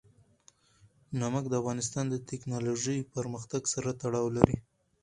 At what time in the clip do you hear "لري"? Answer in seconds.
4.37-4.57